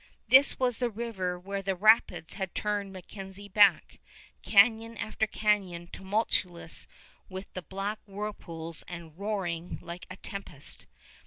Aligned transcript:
This 0.29 0.57
was 0.57 0.79
the 0.79 0.89
river 0.89 1.37
where 1.37 1.61
the 1.61 1.75
rapids 1.75 2.33
had 2.33 2.55
turned 2.55 2.91
MacKenzie 2.91 3.49
back, 3.53 3.99
canyon 4.41 4.97
after 4.97 5.27
canyon 5.27 5.85
tumultuous 5.93 6.87
with 7.29 7.53
the 7.53 7.61
black 7.61 7.99
whirlpools 8.07 8.83
and 8.87 9.15
roaring 9.15 9.77
like 9.79 10.07
a 10.09 10.15
tempest. 10.17 10.87